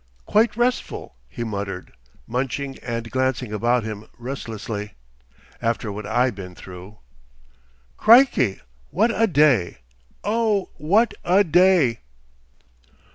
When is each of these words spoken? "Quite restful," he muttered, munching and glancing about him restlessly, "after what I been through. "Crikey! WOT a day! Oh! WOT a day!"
"Quite 0.25 0.57
restful," 0.57 1.15
he 1.29 1.43
muttered, 1.43 1.93
munching 2.25 2.79
and 2.79 3.11
glancing 3.11 3.53
about 3.53 3.83
him 3.83 4.07
restlessly, 4.17 4.93
"after 5.61 5.91
what 5.91 6.07
I 6.07 6.31
been 6.31 6.55
through. 6.55 6.97
"Crikey! 7.97 8.61
WOT 8.89 9.11
a 9.13 9.27
day! 9.27 9.77
Oh! 10.23 10.71
WOT 10.79 11.13
a 11.23 11.43
day!" 11.43 11.99